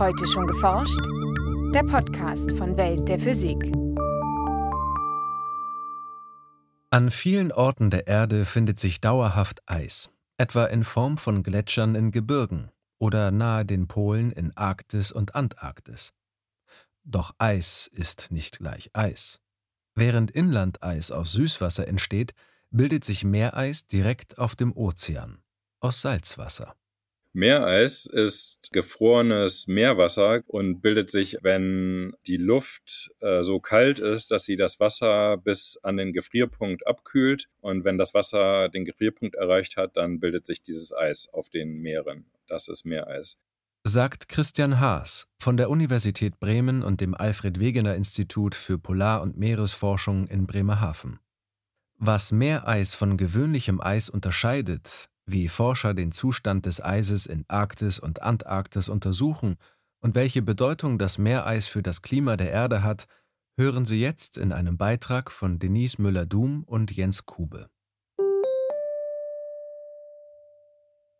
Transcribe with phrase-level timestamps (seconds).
[0.00, 0.98] Heute schon geforscht?
[1.74, 3.58] Der Podcast von Welt der Physik.
[6.88, 10.08] An vielen Orten der Erde findet sich dauerhaft Eis,
[10.38, 16.14] etwa in Form von Gletschern in Gebirgen oder nahe den Polen in Arktis und Antarktis.
[17.04, 19.38] Doch Eis ist nicht gleich Eis.
[19.94, 22.32] Während Inlandeis aus Süßwasser entsteht,
[22.70, 25.42] bildet sich Meereis direkt auf dem Ozean
[25.80, 26.74] aus Salzwasser.
[27.32, 34.44] Meereis ist gefrorenes Meerwasser und bildet sich, wenn die Luft äh, so kalt ist, dass
[34.44, 37.48] sie das Wasser bis an den Gefrierpunkt abkühlt.
[37.60, 41.78] Und wenn das Wasser den Gefrierpunkt erreicht hat, dann bildet sich dieses Eis auf den
[41.78, 42.26] Meeren.
[42.48, 43.38] Das ist Meereis.
[43.84, 49.38] Sagt Christian Haas von der Universität Bremen und dem Alfred Wegener Institut für Polar- und
[49.38, 51.20] Meeresforschung in Bremerhaven.
[51.96, 58.22] Was Meereis von gewöhnlichem Eis unterscheidet, wie Forscher den Zustand des Eises in Arktis und
[58.22, 59.56] Antarktis untersuchen
[60.00, 63.06] und welche Bedeutung das Meereis für das Klima der Erde hat,
[63.56, 67.68] hören Sie jetzt in einem Beitrag von Denise Müller-Dum und Jens Kube.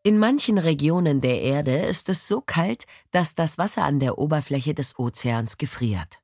[0.03, 4.73] In manchen Regionen der Erde ist es so kalt, dass das Wasser an der Oberfläche
[4.73, 6.21] des Ozeans gefriert.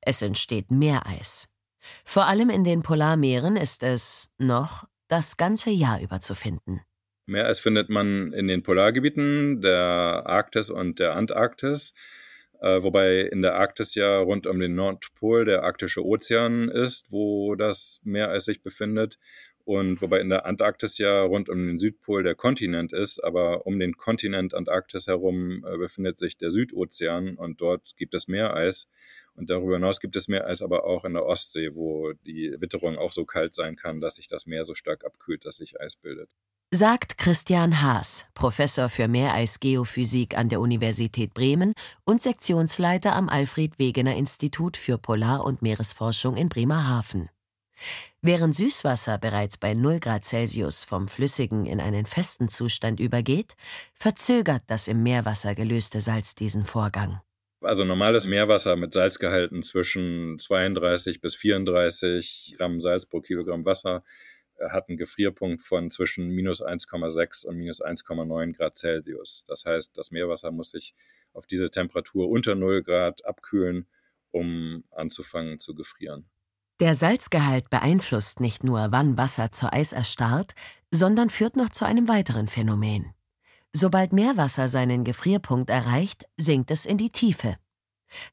[0.00, 1.48] Es entsteht Meereis.
[2.04, 6.80] Vor allem in den Polarmeeren ist es noch das ganze Jahr über zu finden.
[7.26, 11.94] Meereis findet man in den Polargebieten der Arktis und der Antarktis,
[12.60, 17.56] äh, wobei in der Arktis ja rund um den Nordpol der arktische Ozean ist, wo
[17.56, 19.18] das Meereis sich befindet.
[19.64, 23.80] Und wobei in der Antarktis ja rund um den Südpol der Kontinent ist, aber um
[23.80, 28.88] den Kontinent Antarktis herum äh, befindet sich der Südozean und dort gibt es Meereis.
[29.36, 33.12] Und darüber hinaus gibt es Meereis aber auch in der Ostsee, wo die Witterung auch
[33.12, 36.30] so kalt sein kann, dass sich das Meer so stark abkühlt, dass sich Eis bildet
[36.72, 41.72] sagt Christian Haas, Professor für Meereisgeophysik an der Universität Bremen
[42.04, 47.30] und Sektionsleiter am Alfred Wegener Institut für Polar- und Meeresforschung in Bremerhaven.
[48.20, 53.54] Während Süßwasser bereits bei 0 Grad Celsius vom flüssigen in einen festen Zustand übergeht,
[53.94, 57.20] verzögert das im Meerwasser gelöste Salz diesen Vorgang.
[57.66, 64.02] Also normales Meerwasser mit Salzgehalten zwischen 32 bis 34 Gramm Salz pro Kilogramm Wasser
[64.70, 69.44] hat einen Gefrierpunkt von zwischen minus 1,6 und minus 1,9 Grad Celsius.
[69.48, 70.94] Das heißt, das Meerwasser muss sich
[71.32, 73.86] auf diese Temperatur unter 0 Grad abkühlen,
[74.30, 76.24] um anzufangen zu gefrieren.
[76.78, 80.54] Der Salzgehalt beeinflusst nicht nur, wann Wasser zu Eis erstarrt,
[80.90, 83.15] sondern führt noch zu einem weiteren Phänomen.
[83.78, 87.58] Sobald Meerwasser seinen Gefrierpunkt erreicht, sinkt es in die Tiefe.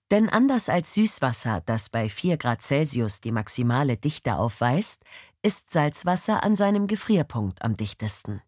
[0.09, 5.03] Denn anders als Süßwasser, das bei 4 Grad Celsius die maximale Dichte aufweist,
[5.41, 8.41] ist Salzwasser an seinem Gefrierpunkt am dichtesten.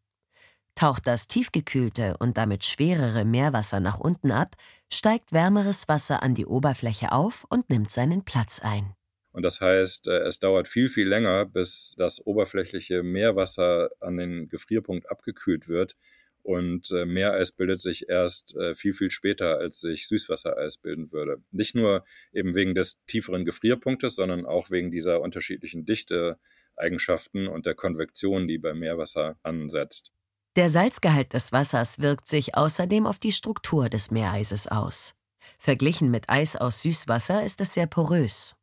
[0.75, 4.55] Taucht das tiefgekühlte und damit schwerere Meerwasser nach unten ab,
[4.89, 8.95] steigt wärmeres Wasser an die Oberfläche auf und nimmt seinen Platz ein.
[9.33, 14.47] Und das heißt, äh, es dauert viel, viel länger, bis das oberflächliche Meerwasser an den
[14.47, 15.97] Gefrierpunkt abgekühlt wird,
[16.45, 21.41] und äh, Meereis bildet sich erst äh, viel, viel später, als sich Süßwassereis bilden würde.
[21.51, 27.73] Nicht nur eben wegen des tieferen Gefrierpunktes, sondern auch wegen dieser unterschiedlichen Dichteeigenschaften und der
[27.73, 30.11] Konvektion, die beim Meerwasser ansetzt.
[30.55, 35.15] Der Salzgehalt des Wassers wirkt sich außerdem auf die Struktur des Meereises aus.
[35.57, 38.55] Verglichen mit Eis aus Süßwasser ist es sehr porös.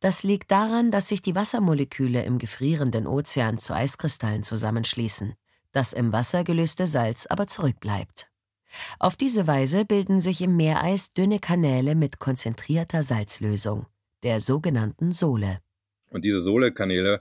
[0.00, 5.36] Das liegt daran, dass sich die Wassermoleküle im gefrierenden Ozean zu Eiskristallen zusammenschließen
[5.72, 8.28] das im Wasser gelöste Salz aber zurückbleibt.
[8.98, 13.86] Auf diese Weise bilden sich im Meereis dünne Kanäle mit konzentrierter Salzlösung,
[14.22, 15.60] der sogenannten Sohle.
[16.10, 17.20] Und diese Sohlekanäle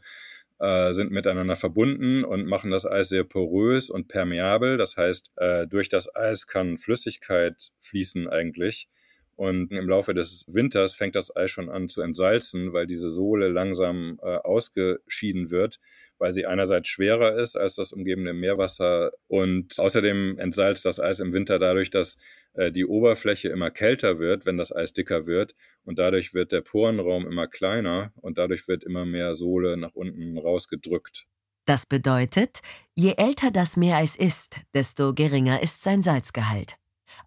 [0.60, 4.78] äh, sind miteinander verbunden und machen das Eis sehr porös und permeabel.
[4.78, 8.90] Das heißt, äh, durch das Eis kann Flüssigkeit fließen eigentlich.
[9.36, 13.48] Und im Laufe des Winters fängt das Eis schon an zu entsalzen, weil diese Sohle
[13.48, 15.80] langsam äh, ausgeschieden wird
[16.20, 21.34] weil sie einerseits schwerer ist als das umgebende Meerwasser und außerdem entsalzt das Eis im
[21.34, 22.18] Winter dadurch, dass
[22.54, 26.62] äh, die Oberfläche immer kälter wird, wenn das Eis dicker wird und dadurch wird der
[26.62, 31.26] Porenraum immer kleiner und dadurch wird immer mehr Sohle nach unten rausgedrückt.
[31.66, 32.60] Das bedeutet,
[32.96, 36.76] je älter das Meereis ist, desto geringer ist sein Salzgehalt.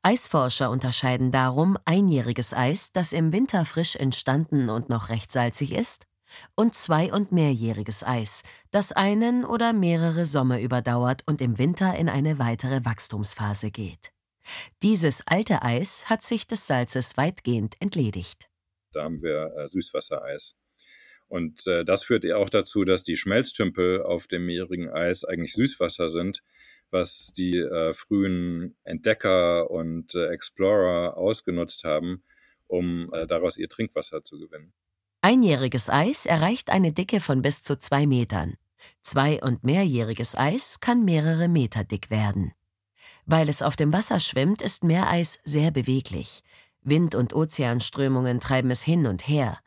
[0.02, 6.06] Eisforscher unterscheiden darum einjähriges Eis, das im Winter frisch entstanden und noch recht salzig ist,
[6.55, 12.08] und zwei- und mehrjähriges Eis, das einen oder mehrere Sommer überdauert und im Winter in
[12.08, 14.12] eine weitere Wachstumsphase geht.
[14.82, 18.49] Dieses alte Eis hat sich des Salzes weitgehend entledigt.
[18.93, 20.56] Da haben wir äh, Süßwassereis.
[21.29, 26.11] Und äh, das führt auch dazu, dass die Schmelztümpel auf dem meerigen Eis eigentlich Süßwasser
[26.11, 26.43] sind,
[26.90, 32.23] was die äh, frühen Entdecker und äh, Explorer ausgenutzt haben,
[32.67, 34.75] um äh, daraus ihr Trinkwasser zu gewinnen.
[35.24, 38.54] Einjähriges Eis erreicht eine Dicke von bis zu zwei Metern.
[39.02, 42.52] Zwei- und mehrjähriges Eis kann mehrere Meter dick werden.
[43.24, 46.42] Weil es auf dem Wasser schwimmt, ist Meereis sehr beweglich.
[46.82, 49.60] Wind- und Ozeanströmungen treiben es hin und her.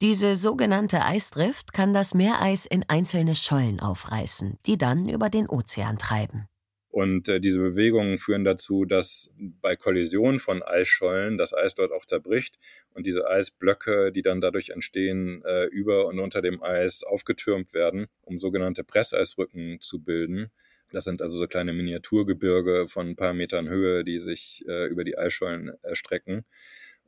[0.00, 5.98] Diese sogenannte Eisdrift kann das Meereis in einzelne Schollen aufreißen, die dann über den Ozean
[5.98, 6.48] treiben.
[6.90, 12.06] Und äh, diese Bewegungen führen dazu, dass bei Kollision von Eisschollen das Eis dort auch
[12.06, 12.58] zerbricht
[12.94, 18.06] und diese Eisblöcke, die dann dadurch entstehen, äh, über und unter dem Eis aufgetürmt werden,
[18.22, 20.50] um sogenannte Presseisrücken zu bilden.
[20.90, 25.04] Das sind also so kleine Miniaturgebirge von ein paar Metern Höhe, die sich äh, über
[25.04, 26.46] die Eisschollen erstrecken.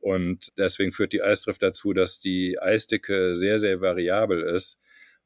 [0.00, 4.78] Und deswegen führt die Eisdrift dazu, dass die Eisdicke sehr, sehr variabel ist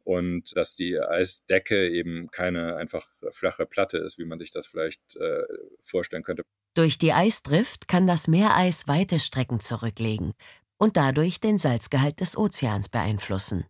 [0.04, 5.16] und dass die Eisdecke eben keine einfach flache Platte ist, wie man sich das vielleicht
[5.16, 5.42] äh,
[5.80, 6.44] vorstellen könnte.
[6.74, 10.34] Durch die Eisdrift kann das Meereis weite Strecken zurücklegen
[10.76, 13.64] und dadurch den Salzgehalt des Ozeans beeinflussen.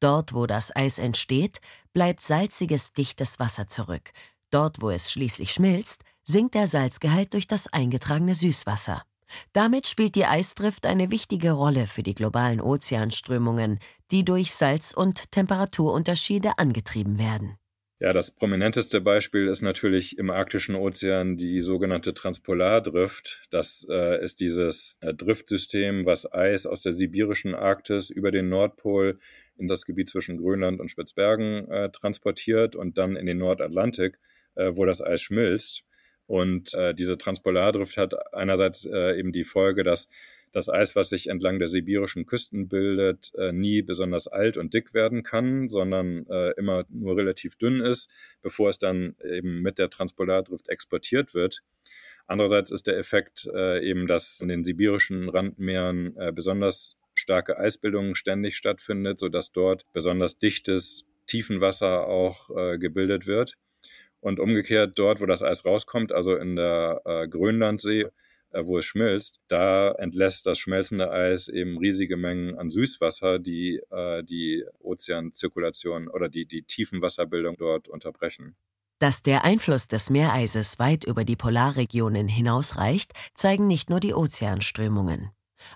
[0.00, 1.60] Dort, wo das Eis entsteht,
[1.92, 4.10] bleibt salziges, dichtes Wasser zurück.
[4.50, 9.04] Dort, wo es schließlich schmilzt, sinkt der Salzgehalt durch das eingetragene Süßwasser.
[9.52, 13.78] Damit spielt die Eisdrift eine wichtige Rolle für die globalen Ozeanströmungen,
[14.10, 17.56] die durch Salz- und Temperaturunterschiede angetrieben werden.
[18.00, 23.42] Ja, das prominenteste Beispiel ist natürlich im arktischen Ozean die sogenannte Transpolardrift.
[23.50, 29.18] Das äh, ist dieses äh, Driftsystem, was Eis aus der sibirischen Arktis über den Nordpol
[29.56, 34.20] in das Gebiet zwischen Grönland und Spitzbergen äh, transportiert und dann in den Nordatlantik,
[34.54, 35.84] äh, wo das Eis schmilzt.
[36.28, 40.08] Und äh, diese Transpolardrift hat einerseits äh, eben die Folge, dass
[40.52, 44.92] das Eis, was sich entlang der sibirischen Küsten bildet, äh, nie besonders alt und dick
[44.92, 48.10] werden kann, sondern äh, immer nur relativ dünn ist,
[48.42, 51.62] bevor es dann eben mit der Transpolardrift exportiert wird.
[52.26, 58.14] Andererseits ist der Effekt äh, eben, dass in den sibirischen Randmeeren äh, besonders starke Eisbildung
[58.14, 63.54] ständig stattfindet, sodass dort besonders dichtes Tiefenwasser auch äh, gebildet wird.
[64.20, 68.06] Und umgekehrt dort, wo das Eis rauskommt, also in der äh, Grönlandsee,
[68.50, 73.80] äh, wo es schmilzt, da entlässt das schmelzende Eis eben riesige Mengen an Süßwasser, die
[73.90, 78.56] äh, die Ozeanzirkulation oder die, die Tiefenwasserbildung dort unterbrechen.
[78.98, 85.30] Dass der Einfluss des Meereises weit über die Polarregionen hinausreicht, zeigen nicht nur die Ozeanströmungen.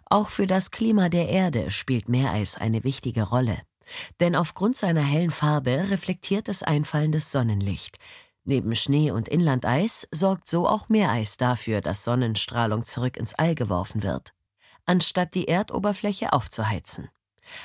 [0.06, 3.58] Auch für das Klima der Erde spielt Meereis eine wichtige Rolle.
[4.20, 7.98] Denn aufgrund seiner hellen Farbe reflektiert es einfallendes Sonnenlicht.
[8.44, 14.02] Neben Schnee und Inlandeis sorgt so auch Meereis dafür, dass Sonnenstrahlung zurück ins All geworfen
[14.02, 14.32] wird,
[14.84, 17.08] anstatt die Erdoberfläche aufzuheizen.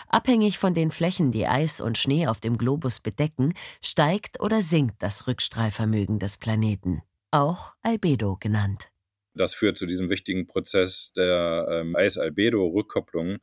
[0.07, 5.01] Abhängig von den Flächen, die Eis und Schnee auf dem Globus bedecken, steigt oder sinkt
[5.01, 7.01] das Rückstrahlvermögen des Planeten,
[7.31, 8.89] auch Albedo genannt.
[9.33, 13.37] Das führt zu diesem wichtigen Prozess der ähm, Eis-Albedo-Rückkopplung,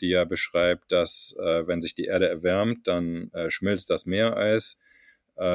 [0.00, 4.78] die ja beschreibt, dass äh, wenn sich die Erde erwärmt, dann äh, schmilzt das Meereis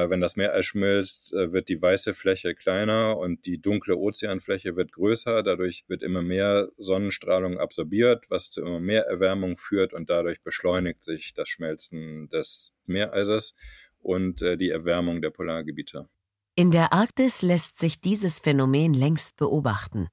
[0.09, 4.91] wenn das Meer schmilzt, äh, wird die weiße Fläche kleiner und die dunkle Ozeanfläche wird
[4.91, 5.43] größer.
[5.43, 11.03] Dadurch wird immer mehr Sonnenstrahlung absorbiert, was zu immer mehr Erwärmung führt und dadurch beschleunigt
[11.03, 13.55] sich das Schmelzen des Meereises
[13.99, 16.09] und äh, die Erwärmung der Polargebiete.
[16.57, 20.07] In der Arktis lässt sich dieses Phänomen längst beobachten.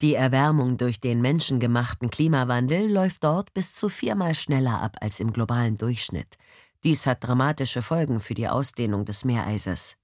[0.00, 5.32] Die Erwärmung durch den menschengemachten Klimawandel läuft dort bis zu viermal schneller ab als im
[5.32, 6.36] globalen Durchschnitt.
[6.84, 9.96] Dies hat dramatische Folgen für die Ausdehnung des Meereises.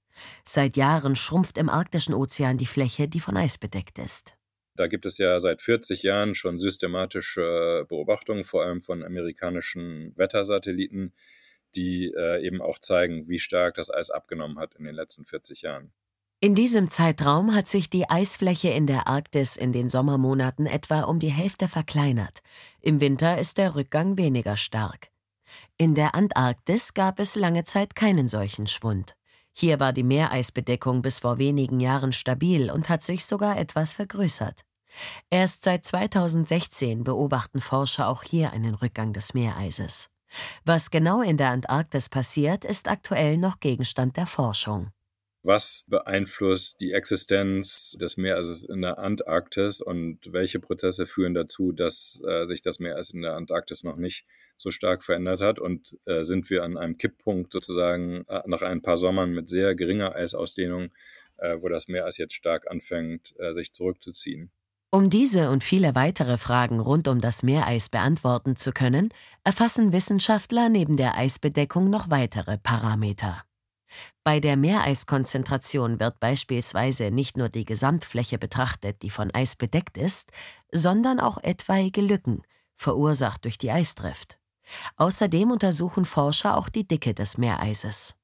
[0.43, 4.35] Seit Jahren schrumpft im arktischen Ozean die Fläche, die von Eis bedeckt ist.
[4.75, 11.13] Da gibt es ja seit 40 Jahren schon systematische Beobachtungen, vor allem von amerikanischen Wettersatelliten,
[11.75, 15.61] die äh, eben auch zeigen, wie stark das Eis abgenommen hat in den letzten 40
[15.61, 15.93] Jahren.
[16.41, 21.19] In diesem Zeitraum hat sich die Eisfläche in der Arktis in den Sommermonaten etwa um
[21.19, 22.41] die Hälfte verkleinert.
[22.81, 25.09] Im Winter ist der Rückgang weniger stark.
[25.77, 29.15] In der Antarktis gab es lange Zeit keinen solchen Schwund.
[29.51, 34.61] Hier war die Meereisbedeckung bis vor wenigen Jahren stabil und hat sich sogar etwas vergrößert.
[35.29, 40.09] Erst seit 2016 beobachten Forscher auch hier einen Rückgang des Meereises.
[40.65, 44.91] Was genau in der Antarktis passiert, ist aktuell noch Gegenstand der Forschung
[45.45, 52.21] was beeinflusst die Existenz des Meeres in der Antarktis und welche Prozesse führen dazu, dass
[52.27, 54.25] äh, sich das Meereis in der Antarktis noch nicht
[54.57, 58.81] so stark verändert hat und äh, sind wir an einem Kipppunkt sozusagen äh, nach ein
[58.81, 60.91] paar Sommern mit sehr geringer Eisausdehnung,
[61.37, 64.51] äh, wo das Meereis jetzt stark anfängt, äh, sich zurückzuziehen.
[64.91, 69.09] Um diese und viele weitere Fragen rund um das Meereis beantworten zu können,
[69.43, 73.43] erfassen Wissenschaftler neben der Eisbedeckung noch weitere Parameter.
[74.23, 80.31] Bei der Meereiskonzentration wird beispielsweise nicht nur die Gesamtfläche betrachtet, die von Eis bedeckt ist,
[80.71, 82.41] sondern auch etwaige Lücken,
[82.75, 84.39] verursacht durch die Eisdrift.
[84.97, 88.15] Außerdem untersuchen Forscher auch die Dicke des Meereises.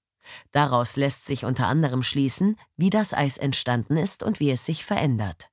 [0.52, 4.86] Daraus lässt sich unter anderem schließen, wie das Eis entstanden ist und wie es sich
[4.86, 5.50] verändert.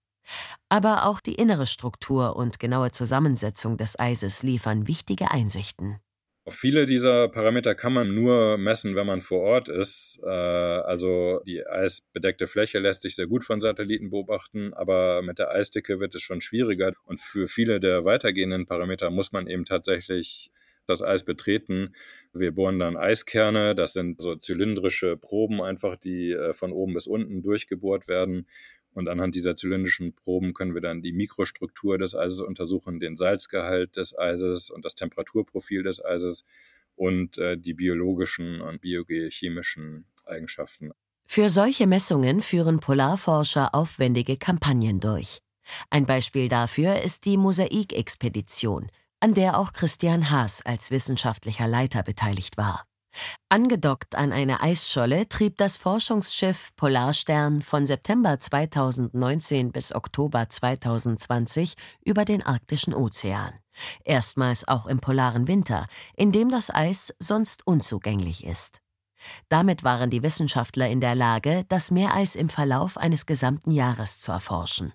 [0.68, 6.00] Aber auch die innere Struktur und genaue Zusammensetzung des Eises liefern wichtige Einsichten.
[6.50, 10.20] Viele dieser Parameter kann man nur messen, wenn man vor Ort ist.
[10.22, 15.50] Äh, also die eisbedeckte Fläche lässt sich sehr gut von Satelliten beobachten, aber mit der
[15.50, 16.92] Eisdicke wird es schon schwieriger.
[17.04, 20.50] Und für viele der weitergehenden Parameter muss man eben tatsächlich
[20.88, 21.94] das Eis betreten.
[22.32, 27.06] Wir bohren dann Eiskerne, das sind so zylindrische Proben einfach, die äh, von oben bis
[27.06, 28.46] unten durchgebohrt werden.
[28.92, 33.96] Und anhand dieser zylindrischen Proben können wir dann die Mikrostruktur des Eises untersuchen, den Salzgehalt
[33.96, 36.44] des Eises und das Temperaturprofil des Eises
[36.96, 40.90] und äh, die biologischen und biogeochemischen Eigenschaften.
[41.26, 45.40] Für solche Messungen führen Polarforscher aufwendige Kampagnen durch.
[45.90, 48.90] Ein Beispiel dafür ist die Mosaik-Expedition,
[49.20, 52.87] an der auch Christian Haas als wissenschaftlicher Leiter beteiligt war.
[53.48, 61.74] Angedockt an eine Eisscholle trieb das Forschungsschiff Polarstern von September 2019 bis Oktober 2020
[62.04, 63.54] über den arktischen Ozean.
[64.04, 68.80] Erstmals auch im polaren Winter, in dem das Eis sonst unzugänglich ist.
[69.48, 74.30] Damit waren die Wissenschaftler in der Lage, das Meereis im Verlauf eines gesamten Jahres zu
[74.30, 74.92] erforschen.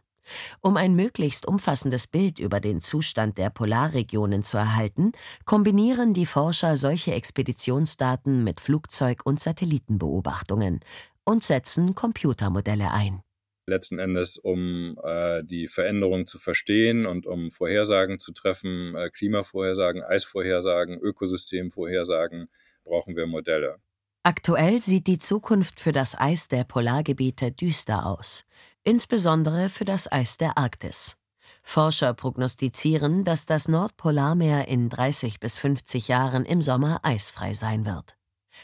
[0.62, 5.12] Um ein möglichst umfassendes Bild über den Zustand der Polarregionen zu erhalten,
[5.46, 10.80] kombinieren die Forscher solche Expeditionsdaten mit Flugzeug- und Satellitenbeobachtungen
[11.26, 13.22] und setzen Computermodelle ein.
[13.66, 20.04] Letzten Endes, um äh, die Veränderung zu verstehen und um Vorhersagen zu treffen, äh, Klimavorhersagen,
[20.04, 22.50] Eisvorhersagen, Ökosystemvorhersagen,
[22.84, 23.78] brauchen wir Modelle.
[24.24, 28.46] Aktuell sieht die Zukunft für das Eis der Polargebiete düster aus
[28.84, 31.18] insbesondere für das Eis der Arktis.
[31.62, 38.16] Forscher prognostizieren, dass das Nordpolarmeer in 30 bis 50 Jahren im Sommer eisfrei sein wird.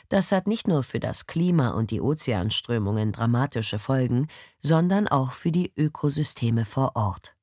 [0.09, 4.27] Das hat nicht nur für das Klima und die Ozeanströmungen dramatische Folgen,
[4.59, 7.35] sondern auch für die Ökosysteme vor Ort.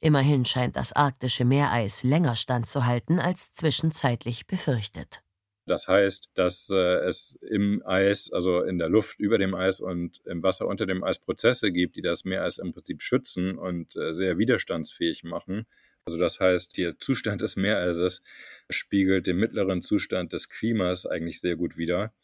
[0.00, 5.22] Immerhin scheint das arktische Meereis länger standzuhalten als zwischenzeitlich befürchtet.
[5.68, 10.20] Das heißt, dass äh, es im Eis, also in der Luft über dem Eis und
[10.24, 14.12] im Wasser unter dem Eis Prozesse gibt, die das Meereis im Prinzip schützen und äh,
[14.12, 15.66] sehr widerstandsfähig machen.
[16.04, 18.22] Also das heißt, der Zustand des Meereises
[18.70, 22.14] spiegelt den mittleren Zustand des Klimas eigentlich sehr gut wider.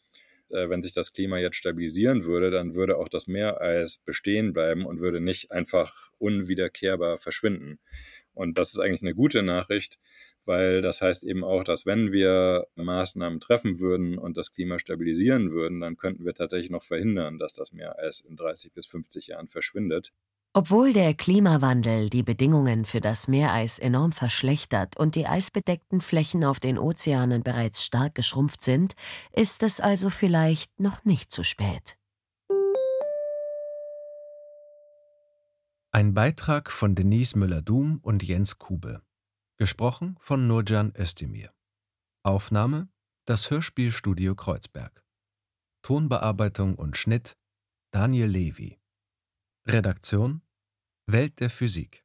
[0.49, 4.85] Äh, wenn sich das Klima jetzt stabilisieren würde, dann würde auch das Meereis bestehen bleiben
[4.85, 7.79] und würde nicht einfach unwiederkehrbar verschwinden.
[8.33, 9.99] Und das ist eigentlich eine gute Nachricht,
[10.45, 15.51] weil das heißt eben auch, dass wenn wir Maßnahmen treffen würden und das Klima stabilisieren
[15.51, 19.47] würden, dann könnten wir tatsächlich noch verhindern, dass das Meereis in 30 bis 50 Jahren
[19.47, 20.11] verschwindet.
[20.57, 26.61] Obwohl der Klimawandel die Bedingungen für das Meereis enorm verschlechtert und die eisbedeckten Flächen auf
[26.61, 28.93] den Ozeanen bereits stark geschrumpft sind,
[29.33, 31.97] ist es also vielleicht noch nicht zu spät.
[35.91, 39.01] Ein Beitrag von Denise Müller-Dum und Jens Kube.
[39.57, 41.53] Gesprochen von Nurcan Özdemir.
[42.23, 42.89] Aufnahme
[43.23, 45.01] das Hörspielstudio Kreuzberg.
[45.81, 47.37] Tonbearbeitung und Schnitt
[47.91, 48.81] Daniel Levy.
[49.65, 50.41] Redaktion
[51.07, 52.03] Welt der Physik.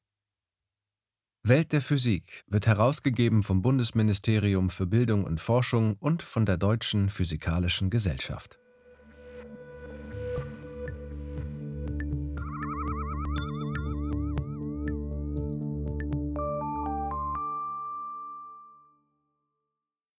[1.42, 7.10] Welt der Physik wird herausgegeben vom Bundesministerium für Bildung und Forschung und von der Deutschen
[7.10, 8.60] Physikalischen Gesellschaft.